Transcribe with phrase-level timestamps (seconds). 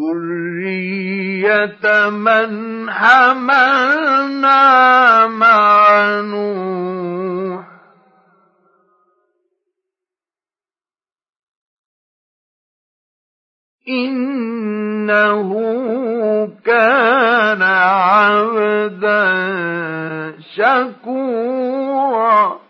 [0.00, 2.49] ذرية من
[2.91, 4.71] حملنا
[5.27, 7.65] مع نوح
[13.89, 15.50] إنه
[16.65, 19.31] كان عبدا
[20.56, 22.70] شكورا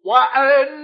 [0.05, 0.82] وأن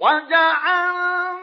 [0.00, 1.37] وجعلنا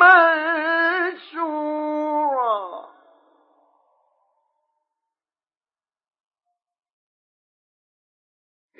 [0.00, 2.56] منشورا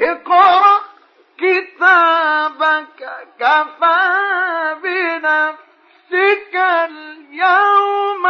[0.00, 0.80] اقرأ
[1.38, 3.98] كتابك كفى
[4.82, 8.26] بنفسك اليوم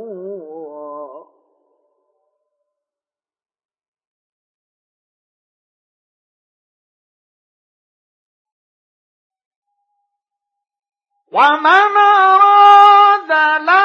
[11.31, 13.76] ومن أراد له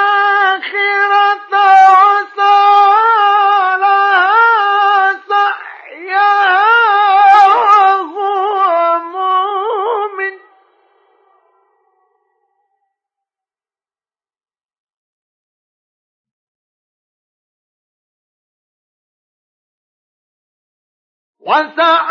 [21.44, 22.02] وسع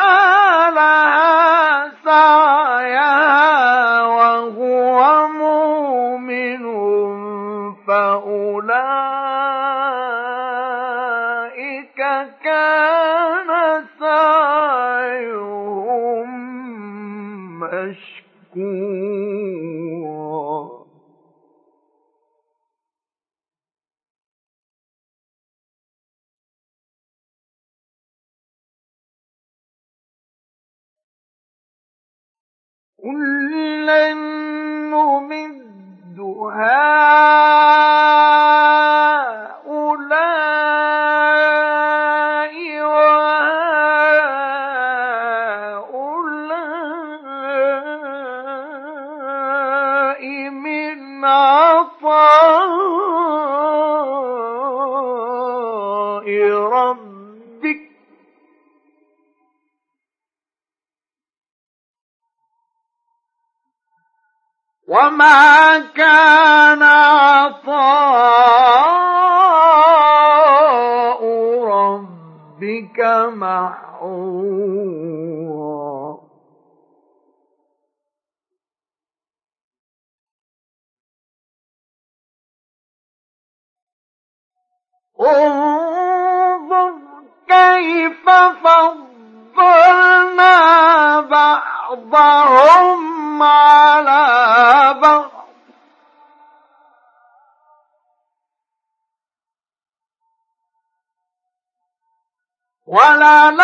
[103.32, 103.61] كان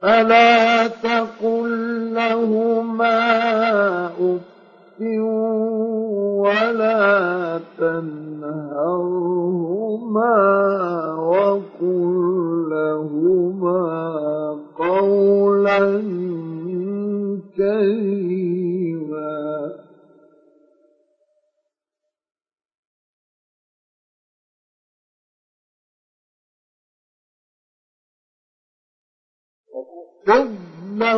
[0.04, 0.53] فلا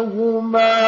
[0.09, 0.85] بينهما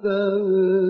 [0.04, 0.85] تَبْذِيرًا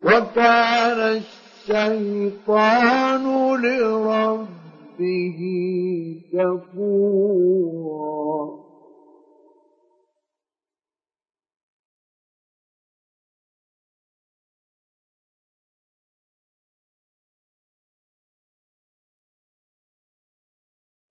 [0.04, 1.00] وكان
[1.70, 3.24] الشيطان
[3.64, 5.40] لربه
[6.34, 8.63] كفورا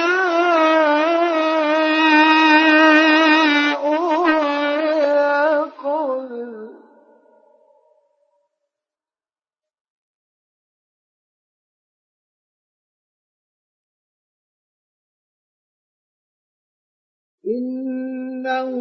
[17.47, 18.71] إنه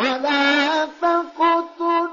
[0.00, 2.09] ولا تقتلوا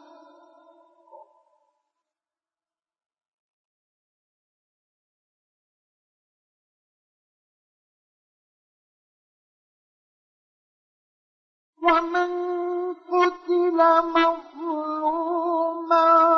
[11.82, 12.30] ومن
[13.12, 16.37] قتل مظلوما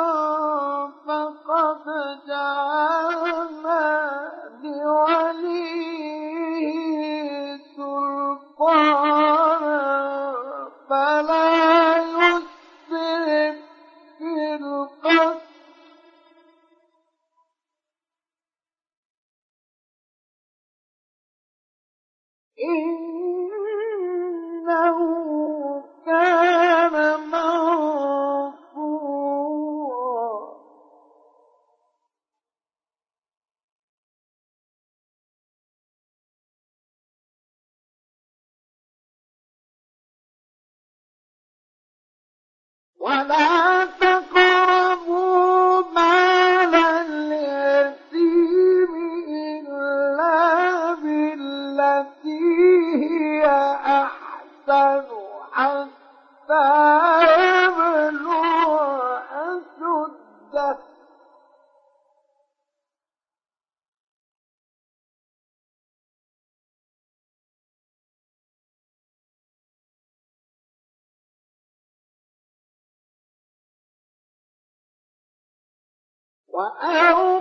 [76.61, 77.40] وأوفى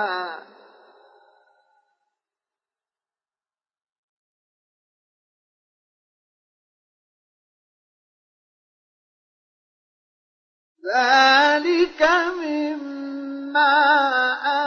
[10.96, 12.02] ذلك
[12.42, 13.66] مما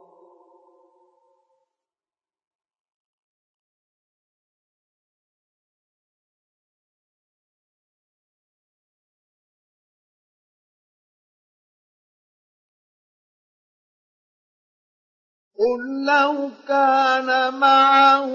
[15.58, 18.30] قل لو كان معه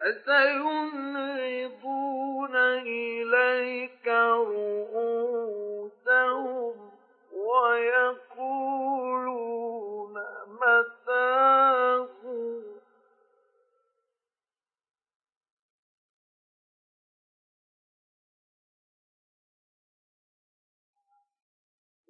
[0.00, 6.90] فسينغضون إليك رؤوسهم
[7.32, 10.14] ويقولون
[10.46, 12.06] متاه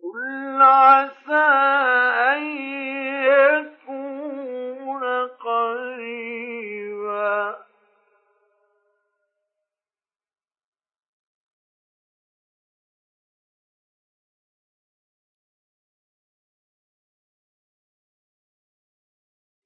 [0.03, 1.47] قل عسى
[2.37, 2.70] أن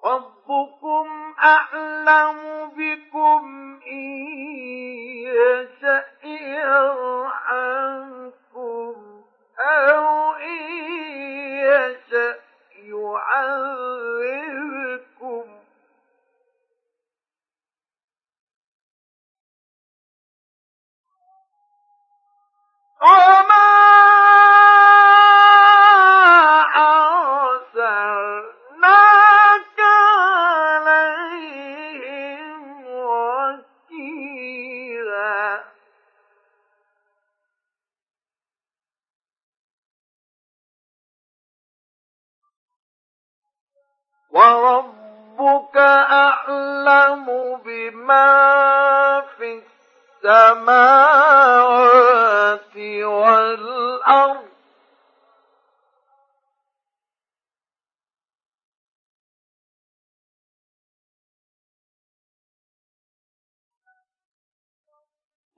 [0.07, 2.37] ربكم أعلم
[2.77, 4.27] بكم إن
[5.27, 9.23] يشأ يرحمكم
[9.59, 10.63] أو إن
[11.61, 12.37] يشأ
[12.73, 14.94] يعذبكم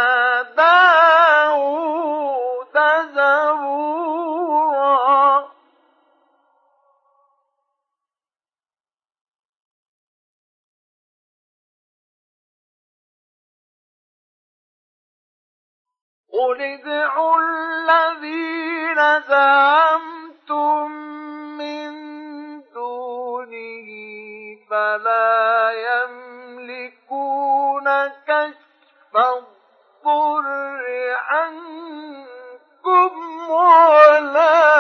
[16.44, 20.91] قل ادعوا الذين زعمتم
[21.58, 21.91] من
[22.74, 23.88] دونه
[24.70, 33.12] فلا يملكون كشف الضر عنكم
[33.50, 34.72] ولا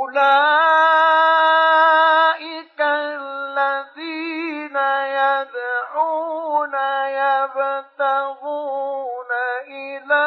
[0.00, 4.76] أولئك الذين
[5.20, 6.74] يدعون
[7.06, 9.32] يبتغون
[9.62, 10.26] إلى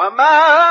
[0.02, 0.71] وما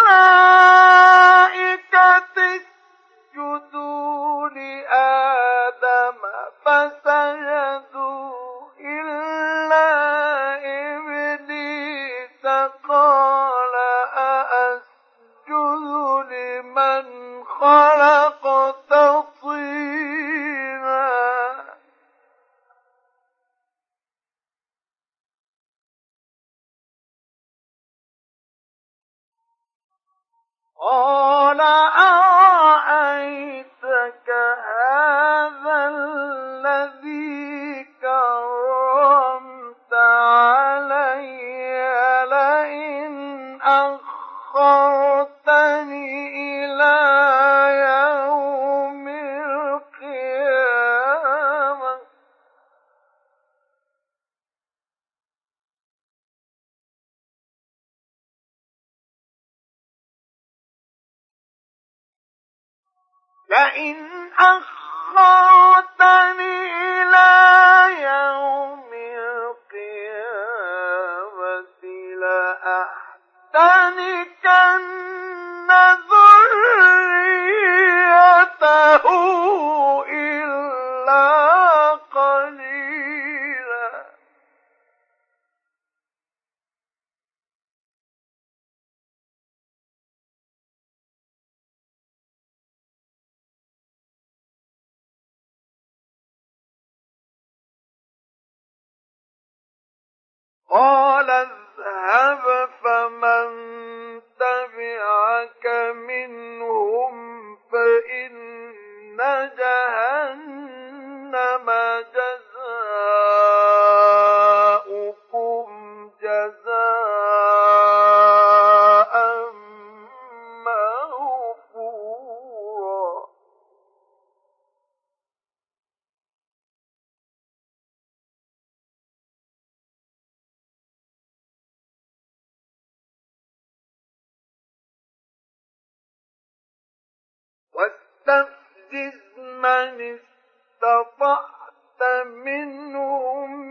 [138.30, 143.70] واستفزز من استطعت منهم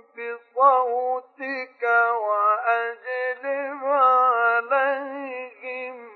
[0.00, 1.82] بصوتك
[2.16, 6.08] وأجلب عليهم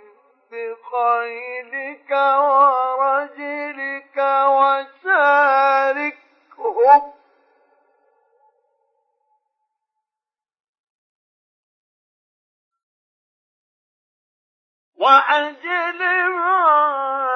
[0.50, 7.12] بخيلك ورجلك وشاركهم
[14.96, 17.35] وأجلب عليهم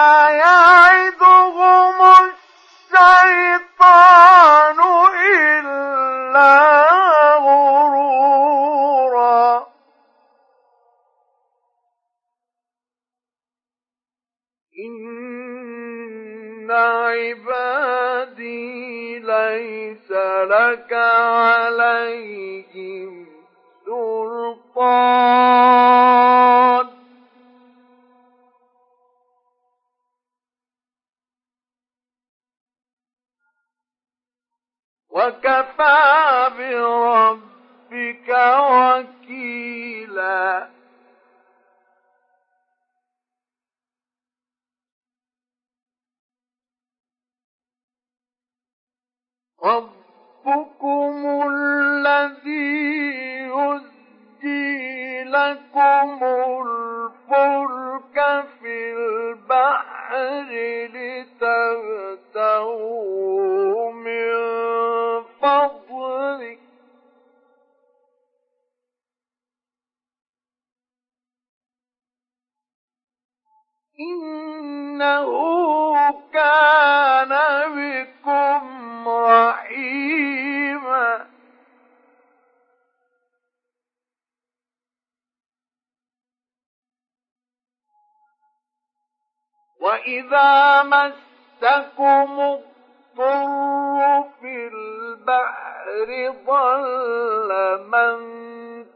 [90.01, 96.09] وإذا مسكم الضر في البحر
[96.47, 97.49] ضل
[97.87, 98.15] من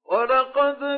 [0.05, 0.96] ولقد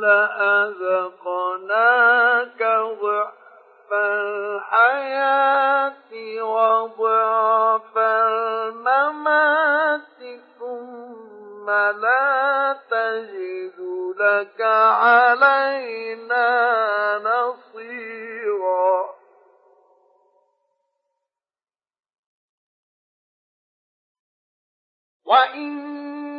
[0.00, 2.62] لأذقناك
[3.02, 11.70] ضعف الحياة وضعف الممات ثم
[12.00, 13.80] لا تجد
[14.20, 14.60] لك
[14.90, 16.48] علينا
[17.18, 19.06] نصيرا
[25.26, 26.29] وإن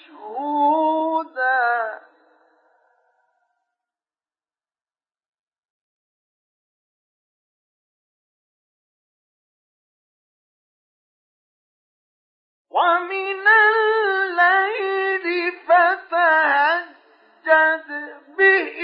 [12.71, 17.91] ومن الليل فتهجد
[18.37, 18.79] به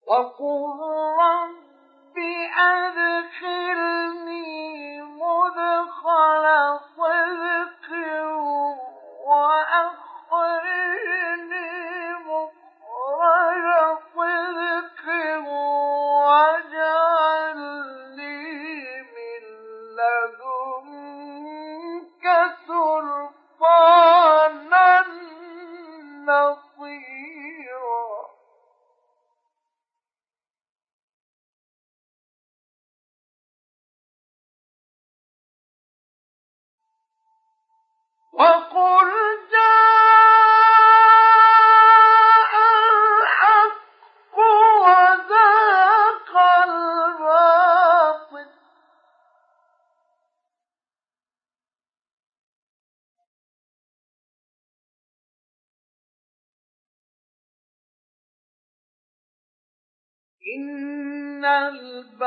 [0.07, 0.79] وقل
[1.19, 2.17] رب
[2.57, 6.47] أدخلني مدخل
[6.97, 7.76] صدق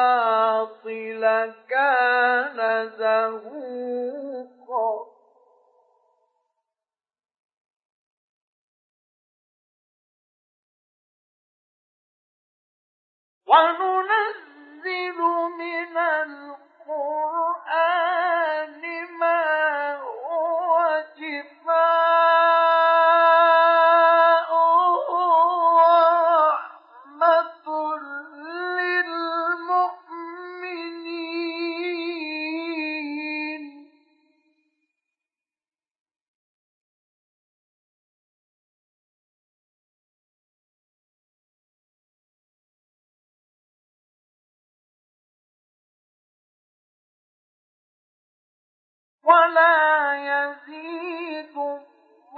[0.00, 5.10] الباطل كان زهوقا
[13.46, 15.20] وننزل
[15.58, 18.82] من القرآن
[19.20, 21.99] ما هو كفاية
[49.30, 49.74] ولا
[50.16, 51.56] يزيد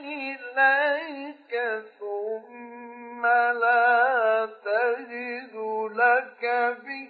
[0.00, 1.52] إليك
[2.00, 5.54] ثم لا تجد
[5.92, 6.42] لك
[6.86, 7.08] به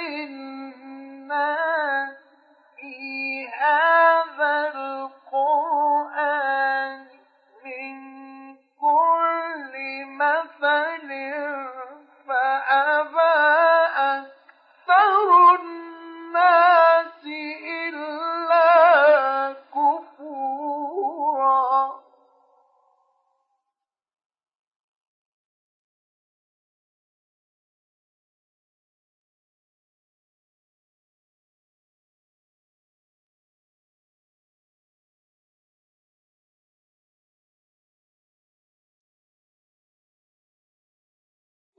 [0.01, 2.15] للناس
[2.77, 6.99] في هذا القرآن
[7.65, 7.95] من
[8.81, 9.73] كل
[10.17, 11.09] مثل
[12.27, 13.14] فأبى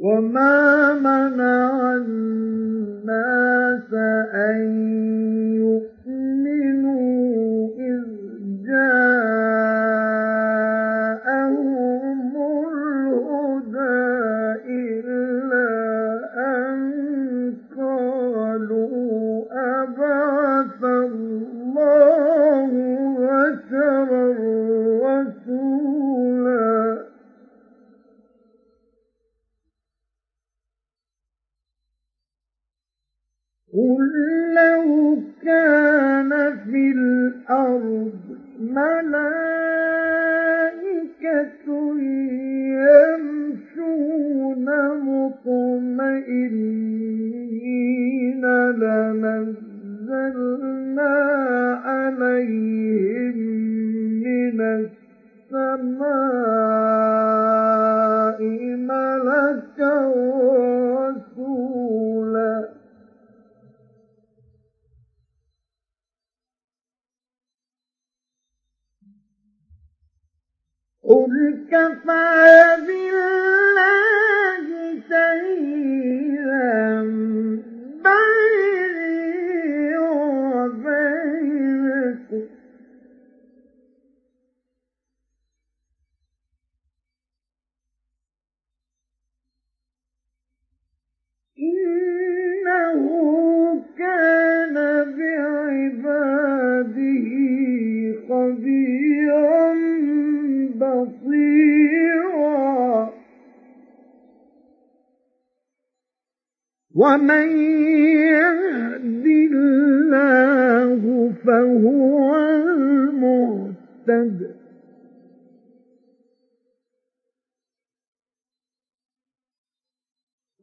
[0.09, 3.93] وما منع الناس
[4.35, 5.48] أن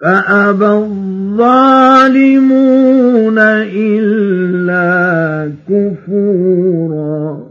[0.00, 7.47] فأبى الظالمون إلا كفورا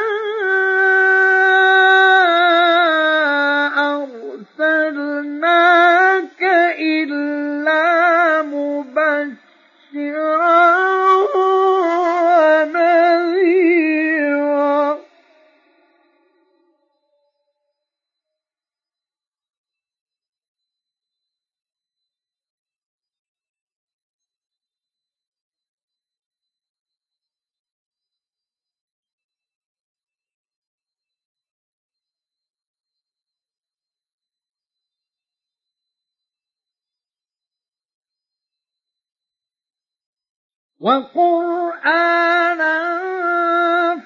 [40.83, 42.75] وقرآنا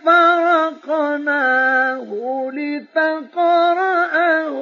[0.06, 2.08] فرقناه
[2.54, 4.58] لتقرأه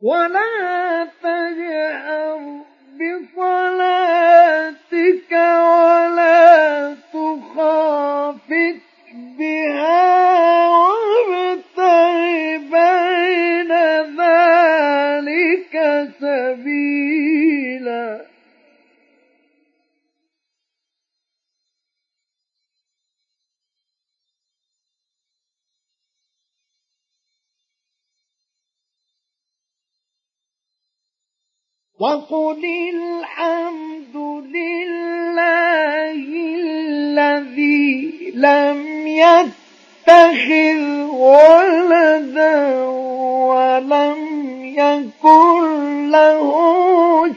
[0.02, 2.40] ولا تجأر
[3.34, 8.80] بصلاتك ولا تخافت
[9.38, 12.18] بها وابتغ
[12.70, 13.72] بين
[14.20, 15.74] ذلك
[16.20, 17.67] سبيلا
[32.00, 32.64] وقل
[32.94, 34.16] الحمد
[34.54, 36.14] لله
[36.94, 39.54] الذي لم يتخذ
[41.10, 42.76] ولدا
[43.26, 44.14] ولم
[44.78, 46.54] يكن له